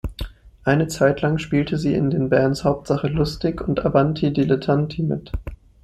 [0.63, 5.31] Eine Zeit lang spielte sie in den Bands "Hauptsache Lustig" und "Avanti Dilettanti" mit.